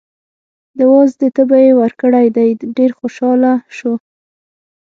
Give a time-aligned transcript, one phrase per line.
[0.77, 3.93] د وازدې تبی یې ورکړی دی، ډېر خوشحاله شو.